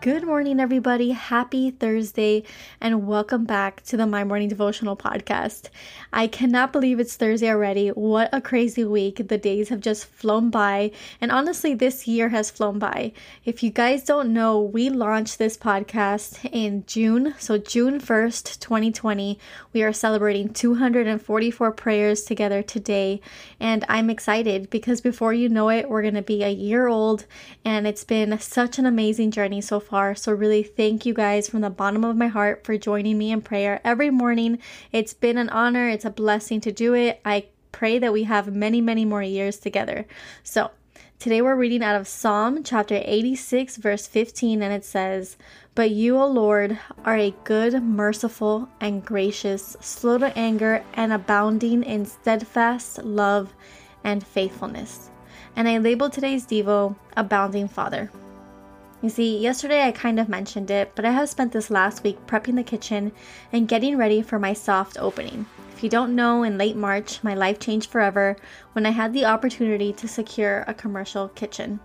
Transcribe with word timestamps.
Good 0.00 0.22
morning, 0.22 0.60
everybody. 0.60 1.10
Happy 1.10 1.72
Thursday, 1.72 2.44
and 2.80 3.04
welcome 3.08 3.44
back 3.44 3.82
to 3.86 3.96
the 3.96 4.06
My 4.06 4.22
Morning 4.22 4.48
Devotional 4.48 4.96
podcast. 4.96 5.70
I 6.12 6.28
cannot 6.28 6.72
believe 6.72 7.00
it's 7.00 7.16
Thursday 7.16 7.50
already. 7.50 7.88
What 7.88 8.28
a 8.32 8.40
crazy 8.40 8.84
week. 8.84 9.26
The 9.26 9.36
days 9.36 9.70
have 9.70 9.80
just 9.80 10.06
flown 10.06 10.50
by, 10.50 10.92
and 11.20 11.32
honestly, 11.32 11.74
this 11.74 12.06
year 12.06 12.28
has 12.28 12.48
flown 12.48 12.78
by. 12.78 13.12
If 13.44 13.64
you 13.64 13.70
guys 13.70 14.04
don't 14.04 14.32
know, 14.32 14.60
we 14.60 14.88
launched 14.88 15.36
this 15.36 15.56
podcast 15.56 16.48
in 16.52 16.84
June, 16.86 17.34
so 17.36 17.58
June 17.58 18.00
1st, 18.00 18.60
2020. 18.60 19.36
We 19.72 19.82
are 19.82 19.92
celebrating 19.92 20.50
244 20.50 21.72
prayers 21.72 22.22
together 22.22 22.62
today, 22.62 23.20
and 23.58 23.84
I'm 23.88 24.10
excited 24.10 24.70
because 24.70 25.00
before 25.00 25.34
you 25.34 25.48
know 25.48 25.70
it, 25.70 25.90
we're 25.90 26.02
going 26.02 26.14
to 26.14 26.22
be 26.22 26.44
a 26.44 26.50
year 26.50 26.86
old, 26.86 27.26
and 27.64 27.84
it's 27.84 28.04
been 28.04 28.38
such 28.38 28.78
an 28.78 28.86
amazing 28.86 29.32
journey 29.32 29.60
so 29.60 29.80
far. 29.88 30.14
So, 30.14 30.32
really, 30.32 30.62
thank 30.62 31.06
you 31.06 31.14
guys 31.14 31.48
from 31.48 31.62
the 31.62 31.70
bottom 31.70 32.04
of 32.04 32.16
my 32.16 32.28
heart 32.28 32.64
for 32.64 32.76
joining 32.76 33.18
me 33.18 33.32
in 33.32 33.42
prayer 33.42 33.80
every 33.84 34.10
morning. 34.10 34.58
It's 34.92 35.14
been 35.14 35.38
an 35.38 35.48
honor, 35.48 35.88
it's 35.88 36.04
a 36.04 36.10
blessing 36.10 36.60
to 36.62 36.72
do 36.72 36.94
it. 36.94 37.20
I 37.24 37.46
pray 37.72 37.98
that 37.98 38.12
we 38.12 38.24
have 38.24 38.54
many, 38.54 38.80
many 38.80 39.04
more 39.04 39.22
years 39.22 39.58
together. 39.58 40.06
So, 40.42 40.70
Today 41.18 41.42
we're 41.42 41.56
reading 41.56 41.82
out 41.82 42.00
of 42.00 42.06
Psalm 42.06 42.62
chapter 42.62 43.02
86, 43.04 43.76
verse 43.78 44.06
15, 44.06 44.62
and 44.62 44.72
it 44.72 44.84
says, 44.84 45.36
But 45.74 45.90
you, 45.90 46.16
O 46.16 46.28
Lord, 46.28 46.78
are 47.04 47.16
a 47.16 47.34
good, 47.42 47.82
merciful, 47.82 48.68
and 48.80 49.04
gracious, 49.04 49.76
slow 49.80 50.18
to 50.18 50.38
anger, 50.38 50.84
and 50.94 51.12
abounding 51.12 51.82
in 51.82 52.06
steadfast 52.06 53.02
love 53.02 53.52
and 54.04 54.24
faithfulness. 54.24 55.10
And 55.56 55.68
I 55.68 55.78
labeled 55.78 56.12
today's 56.12 56.46
Devo 56.46 56.94
Abounding 57.16 57.66
Father. 57.66 58.12
You 59.00 59.10
see, 59.10 59.38
yesterday 59.38 59.86
I 59.86 59.92
kind 59.92 60.18
of 60.18 60.28
mentioned 60.28 60.72
it, 60.72 60.90
but 60.96 61.04
I 61.04 61.12
have 61.12 61.28
spent 61.28 61.52
this 61.52 61.70
last 61.70 62.02
week 62.02 62.26
prepping 62.26 62.56
the 62.56 62.64
kitchen 62.64 63.12
and 63.52 63.68
getting 63.68 63.96
ready 63.96 64.22
for 64.22 64.40
my 64.40 64.52
soft 64.52 64.96
opening. 64.98 65.46
If 65.72 65.84
you 65.84 65.88
don't 65.88 66.16
know, 66.16 66.42
in 66.42 66.58
late 66.58 66.74
March, 66.74 67.22
my 67.22 67.32
life 67.32 67.60
changed 67.60 67.90
forever 67.90 68.36
when 68.72 68.84
I 68.84 68.90
had 68.90 69.12
the 69.12 69.24
opportunity 69.24 69.92
to 69.92 70.08
secure 70.08 70.64
a 70.66 70.74
commercial 70.74 71.28
kitchen. 71.28 71.78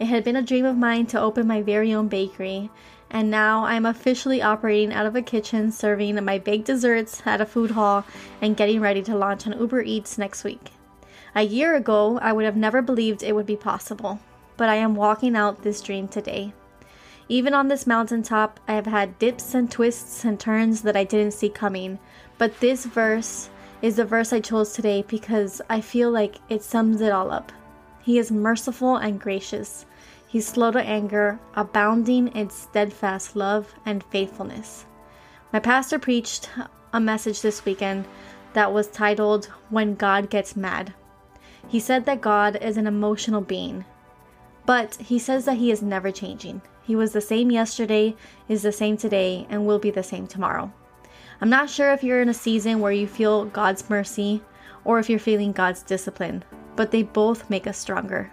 It 0.00 0.06
had 0.06 0.24
been 0.24 0.34
a 0.34 0.42
dream 0.42 0.64
of 0.64 0.76
mine 0.76 1.06
to 1.06 1.20
open 1.20 1.46
my 1.46 1.62
very 1.62 1.94
own 1.94 2.08
bakery, 2.08 2.68
and 3.12 3.30
now 3.30 3.64
I'm 3.64 3.86
officially 3.86 4.42
operating 4.42 4.92
out 4.92 5.06
of 5.06 5.14
a 5.14 5.22
kitchen 5.22 5.70
serving 5.70 6.16
my 6.24 6.38
baked 6.38 6.66
desserts 6.66 7.22
at 7.24 7.40
a 7.40 7.46
food 7.46 7.70
hall 7.70 8.04
and 8.42 8.56
getting 8.56 8.80
ready 8.80 9.02
to 9.02 9.14
launch 9.14 9.46
on 9.46 9.56
Uber 9.56 9.82
Eats 9.82 10.18
next 10.18 10.42
week. 10.42 10.72
A 11.32 11.42
year 11.42 11.76
ago, 11.76 12.18
I 12.20 12.32
would 12.32 12.44
have 12.44 12.56
never 12.56 12.82
believed 12.82 13.22
it 13.22 13.36
would 13.36 13.46
be 13.46 13.54
possible 13.54 14.18
but 14.56 14.68
I 14.68 14.76
am 14.76 14.94
walking 14.94 15.36
out 15.36 15.62
this 15.62 15.80
dream 15.80 16.08
today. 16.08 16.52
Even 17.28 17.54
on 17.54 17.68
this 17.68 17.86
mountaintop, 17.86 18.60
I 18.68 18.74
have 18.74 18.86
had 18.86 19.18
dips 19.18 19.54
and 19.54 19.70
twists 19.70 20.24
and 20.24 20.38
turns 20.38 20.82
that 20.82 20.96
I 20.96 21.04
didn't 21.04 21.34
see 21.34 21.48
coming, 21.48 21.98
but 22.38 22.60
this 22.60 22.84
verse 22.84 23.50
is 23.82 23.96
the 23.96 24.04
verse 24.04 24.32
I 24.32 24.40
chose 24.40 24.72
today 24.72 25.04
because 25.06 25.60
I 25.68 25.80
feel 25.80 26.10
like 26.10 26.36
it 26.48 26.62
sums 26.62 27.00
it 27.00 27.12
all 27.12 27.30
up. 27.30 27.52
He 28.02 28.18
is 28.18 28.30
merciful 28.30 28.96
and 28.96 29.20
gracious. 29.20 29.86
He's 30.28 30.46
slow 30.46 30.70
to 30.70 30.80
anger, 30.80 31.40
abounding 31.54 32.28
in 32.28 32.50
steadfast 32.50 33.34
love 33.34 33.74
and 33.84 34.04
faithfulness. 34.04 34.86
My 35.52 35.58
pastor 35.58 35.98
preached 35.98 36.48
a 36.92 37.00
message 37.00 37.42
this 37.42 37.64
weekend 37.64 38.06
that 38.52 38.72
was 38.72 38.86
titled 38.86 39.46
When 39.68 39.96
God 39.96 40.30
Gets 40.30 40.56
Mad. 40.56 40.94
He 41.68 41.80
said 41.80 42.06
that 42.06 42.20
God 42.20 42.56
is 42.62 42.76
an 42.76 42.86
emotional 42.86 43.40
being 43.40 43.84
but 44.66 44.96
he 44.96 45.18
says 45.18 45.44
that 45.44 45.58
he 45.58 45.70
is 45.70 45.80
never 45.80 46.10
changing. 46.10 46.60
He 46.82 46.94
was 46.96 47.12
the 47.12 47.20
same 47.20 47.50
yesterday, 47.50 48.14
is 48.48 48.62
the 48.62 48.72
same 48.72 48.96
today, 48.96 49.46
and 49.48 49.66
will 49.66 49.78
be 49.78 49.90
the 49.90 50.02
same 50.02 50.26
tomorrow. 50.26 50.72
I'm 51.40 51.50
not 51.50 51.70
sure 51.70 51.92
if 51.92 52.02
you're 52.02 52.22
in 52.22 52.28
a 52.28 52.34
season 52.34 52.80
where 52.80 52.92
you 52.92 53.06
feel 53.06 53.44
God's 53.44 53.88
mercy 53.88 54.42
or 54.84 54.98
if 54.98 55.10
you're 55.10 55.18
feeling 55.18 55.52
God's 55.52 55.82
discipline, 55.82 56.44
but 56.76 56.90
they 56.90 57.02
both 57.02 57.50
make 57.50 57.66
us 57.66 57.78
stronger. 57.78 58.32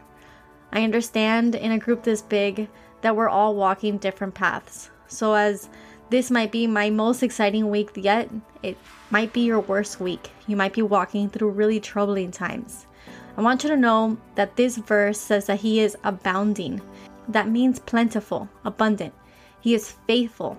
I 0.71 0.83
understand 0.83 1.55
in 1.55 1.71
a 1.71 1.79
group 1.79 2.03
this 2.03 2.21
big 2.21 2.69
that 3.01 3.15
we're 3.15 3.29
all 3.29 3.55
walking 3.55 3.97
different 3.97 4.33
paths. 4.33 4.89
So, 5.07 5.33
as 5.33 5.69
this 6.09 6.31
might 6.31 6.51
be 6.51 6.65
my 6.67 6.89
most 6.89 7.23
exciting 7.23 7.69
week 7.69 7.91
yet, 7.95 8.29
it 8.61 8.77
might 9.09 9.33
be 9.33 9.41
your 9.41 9.59
worst 9.59 9.99
week. 9.99 10.29
You 10.47 10.55
might 10.55 10.73
be 10.73 10.81
walking 10.81 11.29
through 11.29 11.49
really 11.49 11.79
troubling 11.79 12.31
times. 12.31 12.87
I 13.35 13.41
want 13.41 13.63
you 13.63 13.69
to 13.69 13.77
know 13.77 14.17
that 14.35 14.55
this 14.55 14.77
verse 14.77 15.19
says 15.19 15.47
that 15.47 15.61
He 15.61 15.79
is 15.79 15.97
abounding. 16.03 16.81
That 17.27 17.49
means 17.49 17.79
plentiful, 17.79 18.47
abundant. 18.63 19.13
He 19.59 19.73
is 19.73 19.95
faithful. 20.07 20.57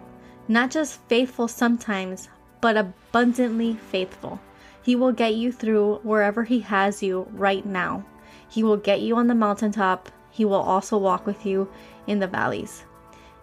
Not 0.49 0.71
just 0.71 1.01
faithful 1.09 1.47
sometimes, 1.47 2.29
but 2.61 2.77
abundantly 2.77 3.75
faithful. 3.75 4.41
He 4.83 4.97
will 4.97 5.13
get 5.13 5.35
you 5.35 5.53
through 5.53 6.01
wherever 6.03 6.43
He 6.43 6.61
has 6.61 7.03
you 7.03 7.29
right 7.33 7.65
now. 7.65 8.05
He 8.49 8.63
will 8.63 8.77
get 8.77 9.01
you 9.01 9.17
on 9.17 9.29
the 9.29 9.35
mountaintop. 9.35 10.11
He 10.31 10.45
will 10.45 10.55
also 10.55 10.99
walk 10.99 11.27
with 11.27 11.47
you 11.47 11.71
in 12.07 12.19
the 12.19 12.27
valleys. 12.27 12.85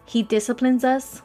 He 0.05 0.23
disciplines 0.23 0.83
us, 0.83 1.21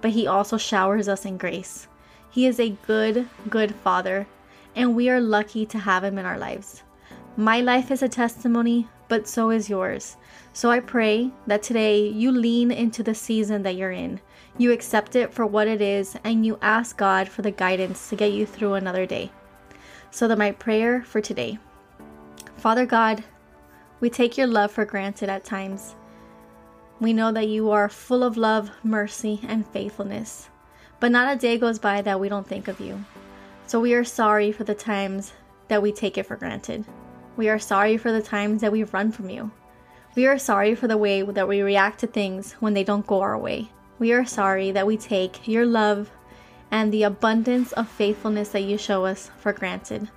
but 0.00 0.12
He 0.12 0.26
also 0.26 0.56
showers 0.56 1.08
us 1.08 1.26
in 1.26 1.36
grace. 1.36 1.88
He 2.30 2.46
is 2.46 2.58
a 2.58 2.76
good, 2.86 3.28
good 3.50 3.74
Father, 3.74 4.26
and 4.74 4.96
we 4.96 5.10
are 5.10 5.20
lucky 5.20 5.66
to 5.66 5.78
have 5.78 6.04
Him 6.04 6.16
in 6.16 6.24
our 6.24 6.38
lives. 6.38 6.82
My 7.40 7.62
life 7.62 7.90
is 7.90 8.02
a 8.02 8.08
testimony, 8.08 8.86
but 9.08 9.26
so 9.26 9.48
is 9.48 9.70
yours. 9.70 10.18
So 10.52 10.70
I 10.70 10.78
pray 10.80 11.30
that 11.46 11.62
today 11.62 12.06
you 12.06 12.30
lean 12.30 12.70
into 12.70 13.02
the 13.02 13.14
season 13.14 13.62
that 13.62 13.76
you're 13.76 13.92
in. 13.92 14.20
You 14.58 14.72
accept 14.72 15.16
it 15.16 15.32
for 15.32 15.46
what 15.46 15.66
it 15.66 15.80
is, 15.80 16.18
and 16.22 16.44
you 16.44 16.58
ask 16.60 16.98
God 16.98 17.30
for 17.30 17.40
the 17.40 17.50
guidance 17.50 18.10
to 18.10 18.14
get 18.14 18.32
you 18.32 18.44
through 18.44 18.74
another 18.74 19.06
day. 19.06 19.32
So, 20.10 20.28
that 20.28 20.36
my 20.36 20.52
prayer 20.52 21.02
for 21.02 21.22
today 21.22 21.58
Father 22.58 22.84
God, 22.84 23.24
we 24.00 24.10
take 24.10 24.36
your 24.36 24.46
love 24.46 24.70
for 24.70 24.84
granted 24.84 25.30
at 25.30 25.42
times. 25.42 25.94
We 27.00 27.14
know 27.14 27.32
that 27.32 27.48
you 27.48 27.70
are 27.70 27.88
full 27.88 28.22
of 28.22 28.36
love, 28.36 28.70
mercy, 28.84 29.40
and 29.48 29.66
faithfulness, 29.66 30.50
but 30.98 31.10
not 31.10 31.34
a 31.34 31.40
day 31.40 31.56
goes 31.56 31.78
by 31.78 32.02
that 32.02 32.20
we 32.20 32.28
don't 32.28 32.46
think 32.46 32.68
of 32.68 32.80
you. 32.80 33.02
So, 33.66 33.80
we 33.80 33.94
are 33.94 34.04
sorry 34.04 34.52
for 34.52 34.64
the 34.64 34.74
times 34.74 35.32
that 35.68 35.80
we 35.80 35.90
take 35.90 36.18
it 36.18 36.26
for 36.26 36.36
granted. 36.36 36.84
We 37.36 37.48
are 37.48 37.58
sorry 37.58 37.96
for 37.96 38.12
the 38.12 38.22
times 38.22 38.60
that 38.60 38.72
we've 38.72 38.92
run 38.92 39.12
from 39.12 39.30
you. 39.30 39.50
We 40.16 40.26
are 40.26 40.38
sorry 40.38 40.74
for 40.74 40.88
the 40.88 40.96
way 40.96 41.22
that 41.22 41.48
we 41.48 41.62
react 41.62 42.00
to 42.00 42.06
things 42.06 42.52
when 42.54 42.74
they 42.74 42.84
don't 42.84 43.06
go 43.06 43.20
our 43.20 43.38
way. 43.38 43.70
We 43.98 44.12
are 44.12 44.24
sorry 44.26 44.72
that 44.72 44.86
we 44.86 44.96
take 44.96 45.46
your 45.46 45.64
love 45.64 46.10
and 46.70 46.92
the 46.92 47.04
abundance 47.04 47.72
of 47.72 47.88
faithfulness 47.88 48.50
that 48.50 48.62
you 48.62 48.76
show 48.76 49.04
us 49.04 49.30
for 49.38 49.52
granted. 49.52 50.08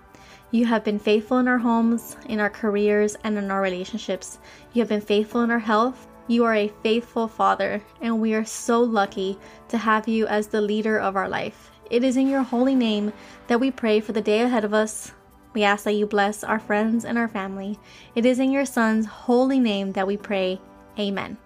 You 0.52 0.66
have 0.66 0.84
been 0.84 1.00
faithful 1.00 1.40
in 1.40 1.48
our 1.48 1.58
homes, 1.58 2.16
in 2.28 2.40
our 2.40 2.50
careers, 2.50 3.18
and 3.24 3.38
in 3.38 3.50
our 3.50 3.62
relationships. 3.62 4.40
You 4.74 4.82
have 4.82 4.90
been 4.90 5.02
faithful 5.02 5.42
in 5.42 5.52
our 5.52 5.60
health. 5.60 6.08
You 6.28 6.44
are 6.46 6.56
a 6.56 6.72
faithful 6.84 7.28
Father, 7.28 7.82
and 8.02 8.22
we 8.22 8.34
are 8.34 8.46
so 8.46 8.82
lucky 8.82 9.38
to 9.70 9.78
have 9.78 10.08
you 10.08 10.28
as 10.28 10.48
the 10.48 10.62
leader 10.62 11.00
of 11.00 11.16
our 11.16 11.28
life. 11.28 11.72
It 11.90 12.04
is 12.04 12.18
in 12.18 12.28
your 12.28 12.44
holy 12.44 12.76
name 12.76 13.14
that 13.48 13.60
we 13.60 13.72
pray 13.72 14.00
for 14.00 14.12
the 14.12 14.22
day 14.22 14.42
ahead 14.42 14.64
of 14.64 14.74
us, 14.74 15.12
we 15.54 15.64
ask 15.64 15.84
that 15.84 15.94
you 15.94 16.06
bless 16.06 16.44
our 16.44 16.60
friends 16.60 17.06
and 17.06 17.18
our 17.18 17.28
family. 17.28 17.80
It 18.16 18.26
is 18.26 18.40
in 18.40 18.52
your 18.52 18.66
Son's 18.66 19.06
holy 19.06 19.60
name 19.60 19.92
that 19.94 20.08
we 20.08 20.18
pray. 20.18 20.60
Amen. 21.00 21.38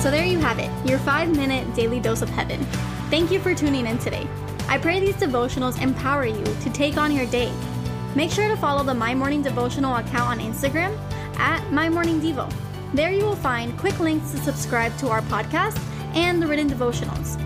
So 0.00 0.10
there 0.10 0.24
you 0.24 0.38
have 0.38 0.58
it, 0.58 0.70
your 0.88 0.98
five 1.00 1.34
minute 1.34 1.74
daily 1.74 2.00
dose 2.00 2.22
of 2.22 2.28
heaven. 2.28 2.62
Thank 3.10 3.30
you 3.30 3.40
for 3.40 3.54
tuning 3.54 3.86
in 3.86 3.98
today. 3.98 4.26
I 4.68 4.78
pray 4.78 5.00
these 5.00 5.16
devotionals 5.16 5.80
empower 5.80 6.26
you 6.26 6.44
to 6.44 6.70
take 6.72 6.96
on 6.96 7.12
your 7.12 7.26
day. 7.26 7.52
Make 8.14 8.30
sure 8.30 8.48
to 8.48 8.56
follow 8.56 8.82
the 8.82 8.94
My 8.94 9.14
Morning 9.14 9.42
Devotional 9.42 9.96
account 9.96 10.30
on 10.30 10.38
Instagram 10.38 10.96
at 11.38 11.70
My 11.70 11.88
Morning 11.88 12.20
Devo. 12.20 12.52
There 12.94 13.12
you 13.12 13.24
will 13.24 13.36
find 13.36 13.78
quick 13.78 13.98
links 14.00 14.30
to 14.30 14.38
subscribe 14.38 14.96
to 14.98 15.08
our 15.08 15.22
podcast 15.22 15.78
and 16.14 16.40
the 16.40 16.46
written 16.46 16.68
devotionals. 16.68 17.45